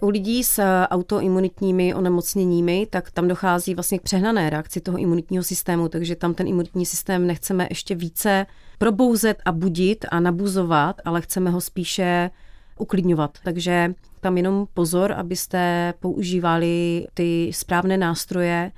U 0.00 0.08
lidí 0.08 0.44
s 0.44 0.62
autoimunitními 0.90 1.94
onemocněními, 1.94 2.86
tak 2.90 3.10
tam 3.10 3.28
dochází 3.28 3.74
vlastně 3.74 3.98
k 3.98 4.02
přehnané 4.02 4.50
reakci 4.50 4.80
toho 4.80 4.98
imunitního 4.98 5.44
systému, 5.44 5.88
takže 5.88 6.16
tam 6.16 6.34
ten 6.34 6.48
imunitní 6.48 6.86
systém 6.86 7.26
nechceme 7.26 7.66
ještě 7.70 7.94
více 7.94 8.46
probouzet 8.78 9.38
a 9.44 9.52
budit 9.52 10.04
a 10.10 10.20
nabuzovat, 10.20 11.00
ale 11.04 11.20
chceme 11.20 11.50
ho 11.50 11.60
spíše 11.60 12.30
uklidňovat. 12.78 13.38
Takže 13.44 13.94
tam 14.20 14.36
jenom 14.36 14.66
pozor, 14.74 15.12
abyste 15.12 15.94
používali 16.00 17.06
ty 17.14 17.50
správné 17.54 17.96
nástroje, 17.96 18.72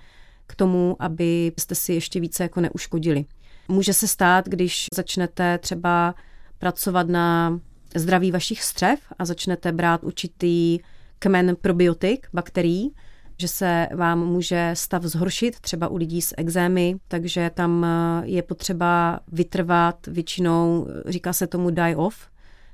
k 0.48 0.54
tomu, 0.54 0.96
aby 0.98 1.52
jste 1.58 1.74
si 1.74 1.92
ještě 1.92 2.20
více 2.20 2.42
jako 2.42 2.60
neuškodili. 2.60 3.24
Může 3.68 3.92
se 3.92 4.08
stát, 4.08 4.48
když 4.48 4.86
začnete 4.94 5.58
třeba 5.58 6.14
pracovat 6.58 7.08
na 7.08 7.60
zdraví 7.94 8.32
vašich 8.32 8.62
střev 8.62 9.00
a 9.18 9.24
začnete 9.24 9.72
brát 9.72 10.04
určitý 10.04 10.78
kmen 11.18 11.56
probiotik 11.60 12.28
bakterií, 12.32 12.94
že 13.40 13.48
se 13.48 13.88
vám 13.94 14.26
může 14.26 14.70
stav 14.74 15.02
zhoršit, 15.02 15.60
třeba 15.60 15.88
u 15.88 15.96
lidí 15.96 16.22
s 16.22 16.34
exémy, 16.36 16.96
takže 17.08 17.50
tam 17.54 17.86
je 18.24 18.42
potřeba 18.42 19.20
vytrvat 19.32 20.06
většinou, 20.06 20.86
říká 21.06 21.32
se 21.32 21.46
tomu 21.46 21.70
die 21.70 21.96
off, 21.96 22.28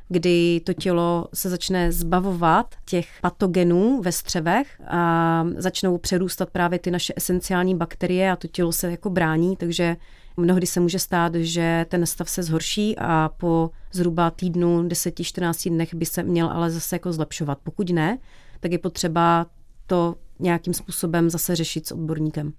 kdy 0.08 0.60
to 0.64 0.72
tělo 0.72 1.26
se 1.34 1.50
začne 1.50 1.92
zbavovat 1.92 2.74
těch 2.84 3.08
patogenů 3.22 4.02
ve 4.02 4.12
střevech 4.12 4.80
a 4.88 5.44
začnou 5.56 5.98
přerůstat 5.98 6.50
právě 6.50 6.78
ty 6.78 6.90
naše 6.90 7.12
esenciální 7.16 7.74
bakterie 7.74 8.32
a 8.32 8.36
to 8.36 8.48
tělo 8.48 8.72
se 8.72 8.90
jako 8.90 9.10
brání, 9.10 9.56
takže 9.56 9.96
mnohdy 10.36 10.66
se 10.66 10.80
může 10.80 10.98
stát, 10.98 11.34
že 11.34 11.86
ten 11.88 12.06
stav 12.06 12.30
se 12.30 12.42
zhorší 12.42 12.98
a 12.98 13.30
po 13.36 13.70
zhruba 13.92 14.30
týdnu, 14.30 14.82
10-14 14.82 15.70
dnech 15.70 15.94
by 15.94 16.06
se 16.06 16.22
měl 16.22 16.50
ale 16.50 16.70
zase 16.70 16.94
jako 16.94 17.12
zlepšovat. 17.12 17.58
Pokud 17.62 17.90
ne, 17.90 18.18
tak 18.60 18.72
je 18.72 18.78
potřeba 18.78 19.46
to 19.86 20.14
nějakým 20.38 20.74
způsobem 20.74 21.30
zase 21.30 21.56
řešit 21.56 21.86
s 21.86 21.92
odborníkem. 21.92 22.52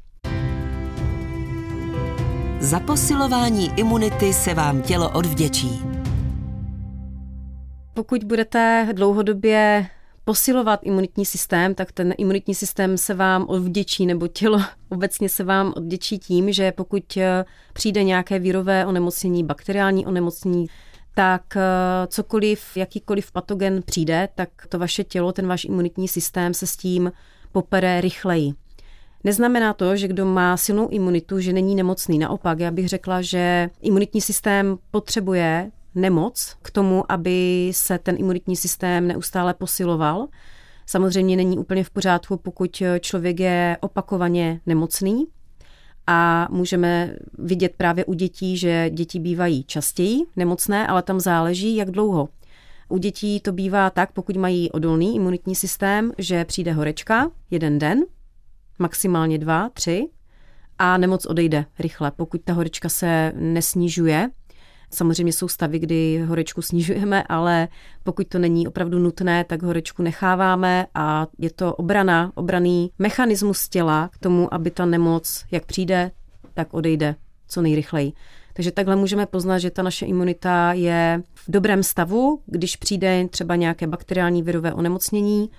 Za 2.59 2.79
posilování 2.79 3.71
imunity 3.75 4.33
se 4.33 4.53
vám 4.53 4.81
tělo 4.81 5.09
odvděčí. 5.09 5.94
Pokud 7.95 8.23
budete 8.23 8.87
dlouhodobě 8.93 9.87
posilovat 10.25 10.79
imunitní 10.83 11.25
systém, 11.25 11.75
tak 11.75 11.91
ten 11.91 12.13
imunitní 12.17 12.55
systém 12.55 12.97
se 12.97 13.13
vám 13.13 13.45
odvděčí, 13.47 14.05
nebo 14.05 14.27
tělo 14.27 14.61
obecně 14.89 15.29
se 15.29 15.43
vám 15.43 15.73
odděčí 15.77 16.19
tím, 16.19 16.51
že 16.51 16.71
pokud 16.71 17.17
eh, 17.17 17.45
přijde 17.73 18.03
nějaké 18.03 18.39
vírové 18.39 18.85
onemocnění, 18.85 19.43
bakteriální 19.43 20.05
onemocnění, 20.05 20.67
tak 21.13 21.57
eh, 21.57 21.61
cokoliv, 22.07 22.77
jakýkoliv 22.77 23.31
patogen 23.31 23.81
přijde, 23.85 24.29
tak 24.35 24.49
to 24.69 24.79
vaše 24.79 25.03
tělo, 25.03 25.31
ten 25.31 25.47
váš 25.47 25.65
imunitní 25.65 26.07
systém 26.07 26.53
se 26.53 26.67
s 26.67 26.77
tím 26.77 27.11
popere 27.51 28.01
rychleji. 28.01 28.53
Neznamená 29.23 29.73
to, 29.73 29.95
že 29.95 30.07
kdo 30.07 30.25
má 30.25 30.57
silnou 30.57 30.87
imunitu, 30.89 31.39
že 31.39 31.53
není 31.53 31.75
nemocný. 31.75 32.19
Naopak, 32.19 32.59
já 32.59 32.71
bych 32.71 32.89
řekla, 32.89 33.21
že 33.21 33.69
imunitní 33.81 34.21
systém 34.21 34.77
potřebuje 34.91 35.71
nemoc 35.95 36.55
k 36.61 36.71
tomu, 36.71 37.11
aby 37.11 37.71
se 37.73 37.97
ten 37.99 38.15
imunitní 38.19 38.55
systém 38.55 39.07
neustále 39.07 39.53
posiloval. 39.53 40.27
Samozřejmě 40.85 41.35
není 41.35 41.57
úplně 41.57 41.83
v 41.83 41.89
pořádku, 41.89 42.37
pokud 42.37 42.83
člověk 42.99 43.39
je 43.39 43.77
opakovaně 43.81 44.61
nemocný. 44.65 45.25
A 46.07 46.47
můžeme 46.51 47.15
vidět 47.37 47.73
právě 47.77 48.05
u 48.05 48.13
dětí, 48.13 48.57
že 48.57 48.89
děti 48.89 49.19
bývají 49.19 49.63
častěji 49.63 50.19
nemocné, 50.35 50.87
ale 50.87 51.03
tam 51.03 51.19
záleží, 51.19 51.75
jak 51.75 51.91
dlouho. 51.91 52.29
U 52.89 52.97
dětí 52.97 53.39
to 53.39 53.51
bývá 53.51 53.89
tak, 53.89 54.11
pokud 54.11 54.35
mají 54.35 54.71
odolný 54.71 55.15
imunitní 55.15 55.55
systém, 55.55 56.11
že 56.17 56.45
přijde 56.45 56.73
horečka 56.73 57.31
jeden 57.51 57.79
den, 57.79 58.03
maximálně 58.79 59.37
dva, 59.37 59.69
tři, 59.69 60.09
a 60.77 60.97
nemoc 60.97 61.25
odejde 61.25 61.65
rychle. 61.79 62.11
Pokud 62.11 62.41
ta 62.43 62.53
horečka 62.53 62.89
se 62.89 63.33
nesnižuje, 63.35 64.29
Samozřejmě 64.95 65.33
jsou 65.33 65.47
stavy, 65.47 65.79
kdy 65.79 66.23
horečku 66.27 66.61
snižujeme, 66.61 67.23
ale 67.23 67.67
pokud 68.03 68.27
to 68.27 68.39
není 68.39 68.67
opravdu 68.67 68.99
nutné, 68.99 69.43
tak 69.43 69.63
horečku 69.63 70.03
necháváme 70.03 70.85
a 70.95 71.27
je 71.39 71.49
to 71.49 71.75
obrana, 71.75 72.31
obraný 72.35 72.91
mechanismus 72.99 73.69
těla 73.69 74.09
k 74.13 74.17
tomu, 74.17 74.53
aby 74.53 74.71
ta 74.71 74.85
nemoc, 74.85 75.45
jak 75.51 75.65
přijde, 75.65 76.11
tak 76.53 76.73
odejde 76.73 77.15
co 77.47 77.61
nejrychleji. 77.61 78.13
Takže 78.53 78.71
takhle 78.71 78.95
můžeme 78.95 79.25
poznat, 79.25 79.59
že 79.59 79.71
ta 79.71 79.83
naše 79.83 80.05
imunita 80.05 80.73
je 80.73 81.21
v 81.35 81.51
dobrém 81.51 81.83
stavu, 81.83 82.39
když 82.45 82.75
přijde 82.75 83.27
třeba 83.29 83.55
nějaké 83.55 83.87
bakteriální 83.87 84.43
virové 84.43 84.73
onemocnění 84.73 85.49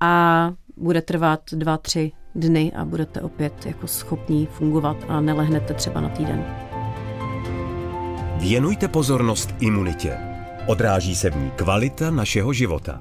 a 0.00 0.52
bude 0.76 1.02
trvat 1.02 1.40
dva, 1.52 1.78
tři 1.78 2.12
dny 2.34 2.72
a 2.76 2.84
budete 2.84 3.20
opět 3.20 3.66
jako 3.66 3.86
schopní 3.86 4.46
fungovat 4.46 4.96
a 5.08 5.20
nelehnete 5.20 5.74
třeba 5.74 6.00
na 6.00 6.08
týden. 6.08 6.63
Věnujte 8.38 8.88
pozornost 8.88 9.54
imunitě. 9.60 10.18
Odráží 10.66 11.16
se 11.16 11.30
v 11.30 11.36
ní 11.36 11.50
kvalita 11.50 12.10
našeho 12.10 12.52
života. 12.52 13.00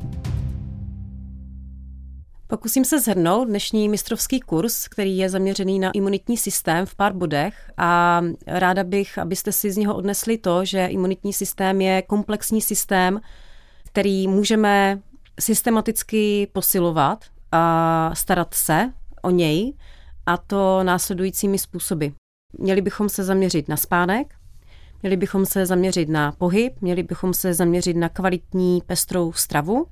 Pokusím 2.48 2.86
se 2.86 3.00
zhrnout 3.00 3.48
dnešní 3.48 3.89
mistrovský 3.89 4.39
kurz, 4.39 4.88
který 4.88 5.17
je 5.17 5.30
zaměřený 5.30 5.80
na 5.80 5.91
imunitní 5.91 6.38
systém 6.38 6.86
v 6.86 6.96
pár 6.96 7.13
bodech 7.13 7.72
a 7.78 8.22
ráda 8.48 8.84
bych, 8.84 9.17
abyste 9.17 9.52
si 9.52 9.72
z 9.72 9.78
něho 9.78 9.96
odnesli 9.96 10.38
to, 10.38 10.65
že 10.65 10.86
imunitní 10.86 11.34
systém 11.34 11.82
je 11.82 12.02
komplexní 12.02 12.62
systém, 12.62 13.22
který 13.86 14.28
můžeme 14.28 15.00
systematicky 15.39 16.48
posilovat 16.54 17.26
a 17.52 18.12
starat 18.13 18.54
se 18.54 18.93
o 19.22 19.30
něj 19.30 19.74
a 20.26 20.38
to 20.38 20.84
následujícími 20.84 21.60
způsoby. 21.60 22.08
Měli 22.60 22.82
bychom 22.82 23.10
se 23.10 23.24
zaměřit 23.24 23.67
na 23.67 23.78
spánek, 23.78 24.34
Měli 25.04 25.18
bychom 25.18 25.46
se 25.46 25.66
zaměřit 25.66 26.10
na 26.10 26.32
pohyb, 26.32 26.74
měli 26.82 27.04
bychom 27.04 27.34
se 27.34 27.54
zaměřit 27.54 27.98
na 27.98 28.10
kvalitní 28.10 28.82
pestrou 28.88 29.34
stravu, 29.34 29.86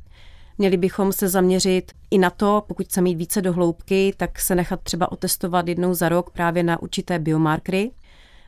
měli 0.58 0.78
bychom 0.78 1.14
se 1.14 1.30
zaměřit 1.30 1.92
i 2.12 2.18
na 2.18 2.30
to, 2.30 2.64
pokud 2.68 2.86
chceme 2.86 3.04
mít 3.04 3.16
více 3.16 3.42
do 3.42 3.54
hloubky, 3.54 4.14
tak 4.18 4.40
se 4.40 4.56
nechat 4.56 4.82
třeba 4.82 5.12
otestovat 5.12 5.68
jednou 5.68 5.94
za 5.94 6.10
rok 6.10 6.30
právě 6.30 6.64
na 6.64 6.82
určité 6.82 7.20
biomarkery, 7.20 7.92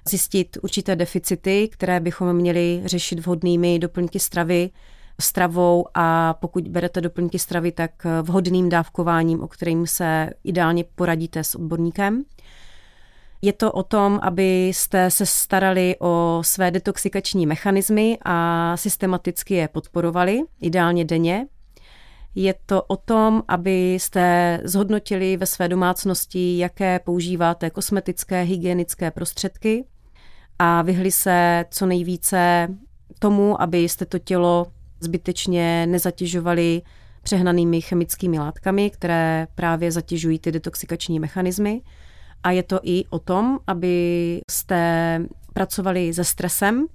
zjistit 0.09 0.57
určité 0.61 0.95
deficity, 0.95 1.69
které 1.71 1.99
bychom 1.99 2.33
měli 2.33 2.81
řešit 2.85 3.19
vhodnými 3.19 3.79
doplňky 3.79 4.19
stravy, 4.19 4.69
stravou 5.21 5.85
a 5.93 6.33
pokud 6.33 6.67
berete 6.67 7.01
doplňky 7.01 7.39
stravy, 7.39 7.71
tak 7.71 7.91
vhodným 8.21 8.69
dávkováním, 8.69 9.43
o 9.43 9.47
kterým 9.47 9.87
se 9.87 10.29
ideálně 10.43 10.83
poradíte 10.95 11.43
s 11.43 11.55
odborníkem. 11.55 12.23
Je 13.45 13.53
to 13.53 13.71
o 13.71 13.83
tom, 13.83 14.19
abyste 14.21 15.11
se 15.11 15.25
starali 15.25 15.95
o 15.99 16.39
své 16.45 16.71
detoxikační 16.71 17.45
mechanismy 17.45 18.17
a 18.25 18.77
systematicky 18.77 19.53
je 19.53 19.67
podporovali, 19.67 20.41
ideálně 20.61 21.05
denně. 21.05 21.47
Je 22.35 22.55
to 22.65 22.83
o 22.83 22.95
tom, 22.95 23.43
abyste 23.47 24.59
zhodnotili 24.63 25.37
ve 25.37 25.45
své 25.45 25.67
domácnosti, 25.67 26.57
jaké 26.57 26.99
používáte 26.99 27.69
kosmetické, 27.69 28.41
hygienické 28.41 29.11
prostředky 29.11 29.85
a 30.59 30.81
vyhli 30.81 31.11
se 31.11 31.65
co 31.69 31.85
nejvíce 31.85 32.67
tomu, 33.19 33.61
abyste 33.61 34.05
to 34.05 34.19
tělo 34.19 34.67
zbytečně 34.99 35.87
nezatěžovali 35.87 36.81
přehnanými 37.23 37.81
chemickými 37.81 38.39
látkami, 38.39 38.89
které 38.89 39.47
právě 39.55 39.91
zatěžují 39.91 40.39
ty 40.39 40.51
detoxikační 40.51 41.19
mechanismy. 41.19 41.81
A 42.43 42.51
je 42.51 42.63
to 42.63 42.79
i 42.83 43.05
o 43.09 43.19
tom, 43.19 43.59
abyste 43.67 45.19
pracovali 45.53 46.13
se 46.13 46.23
stresem, 46.23 46.85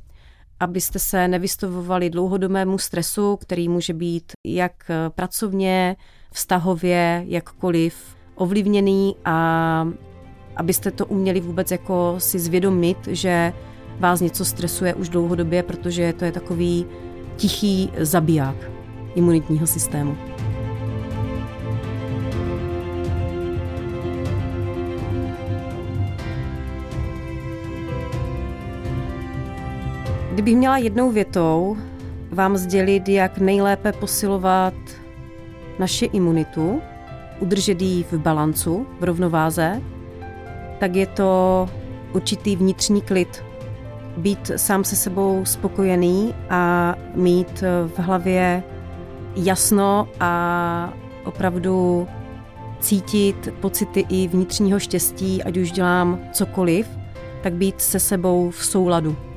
abyste 0.60 0.98
se 0.98 1.28
nevystavovali 1.28 2.10
dlouhodobému 2.10 2.78
stresu, 2.78 3.36
který 3.36 3.68
může 3.68 3.94
být 3.94 4.32
jak 4.46 4.90
pracovně, 5.08 5.96
vztahově, 6.32 7.24
jakkoliv 7.26 8.16
ovlivněný 8.34 9.16
a 9.24 9.88
abyste 10.56 10.90
to 10.90 11.06
uměli 11.06 11.40
vůbec 11.40 11.70
jako 11.70 12.14
si 12.18 12.38
zvědomit, 12.38 12.98
že 13.06 13.52
vás 13.98 14.20
něco 14.20 14.44
stresuje 14.44 14.94
už 14.94 15.08
dlouhodobě, 15.08 15.62
protože 15.62 16.12
to 16.12 16.24
je 16.24 16.32
takový 16.32 16.86
tichý 17.36 17.92
zabiják 17.98 18.70
imunitního 19.14 19.66
systému. 19.66 20.16
Kdybych 30.38 30.56
měla 30.56 30.76
jednou 30.76 31.10
větou 31.10 31.76
vám 32.30 32.56
sdělit, 32.56 33.08
jak 33.08 33.38
nejlépe 33.38 33.92
posilovat 33.92 34.74
naši 35.78 36.04
imunitu, 36.04 36.80
udržet 37.40 37.82
ji 37.82 38.04
v 38.04 38.12
balancu, 38.12 38.86
v 39.00 39.04
rovnováze, 39.04 39.82
tak 40.80 40.96
je 40.96 41.06
to 41.06 41.68
určitý 42.12 42.56
vnitřní 42.56 43.02
klid. 43.02 43.44
Být 44.16 44.50
sám 44.56 44.84
se 44.84 44.96
sebou 44.96 45.44
spokojený 45.44 46.34
a 46.50 46.94
mít 47.14 47.60
v 47.86 47.98
hlavě 47.98 48.62
jasno 49.36 50.08
a 50.20 50.92
opravdu 51.24 52.08
cítit 52.80 53.48
pocity 53.60 54.06
i 54.08 54.28
vnitřního 54.28 54.78
štěstí, 54.78 55.42
ať 55.42 55.56
už 55.56 55.72
dělám 55.72 56.18
cokoliv, 56.32 56.88
tak 57.42 57.52
být 57.52 57.80
se 57.80 58.00
sebou 58.00 58.50
v 58.50 58.64
souladu. 58.64 59.27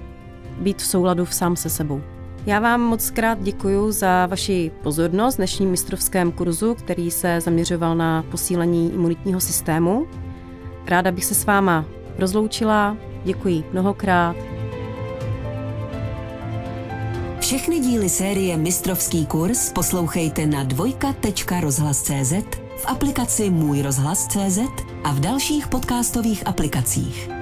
Být 0.58 0.82
v 0.82 0.86
souladu 0.86 1.26
v 1.26 1.34
sám 1.34 1.56
se 1.56 1.70
sebou. 1.70 2.02
Já 2.46 2.60
vám 2.60 2.82
moc 2.82 3.10
krát 3.10 3.38
děkuji 3.42 3.92
za 3.92 4.26
vaši 4.26 4.72
pozornost 4.84 5.34
v 5.34 5.38
dnešním 5.38 5.70
mistrovském 5.70 6.32
kurzu, 6.32 6.76
který 6.76 7.12
se 7.12 7.42
zaměřoval 7.42 7.96
na 7.96 8.24
posílení 8.32 8.94
imunitního 8.94 9.40
systému. 9.40 10.08
Ráda 10.88 11.12
bych 11.12 11.26
se 11.26 11.36
s 11.36 11.46
váma 11.46 11.86
rozloučila. 12.18 12.98
Děkuji 13.24 13.64
mnohokrát. 13.72 14.36
Všechny 17.40 17.80
díly 17.80 18.10
série 18.10 18.58
Mistrovský 18.58 19.26
kurz 19.26 19.72
poslouchejte 19.72 20.46
na 20.46 20.64
dvojka.rozhlas.cz 20.64 22.34
v 22.78 22.86
aplikaci 22.86 23.50
Můj 23.50 23.82
rozhlas.cz 23.82 24.60
a 25.04 25.12
v 25.12 25.20
dalších 25.20 25.68
podcastových 25.68 26.48
aplikacích. 26.48 27.41